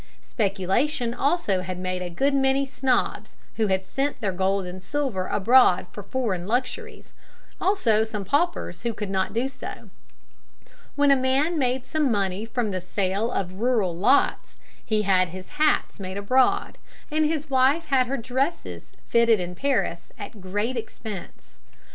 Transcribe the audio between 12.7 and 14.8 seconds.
the sale of rural lots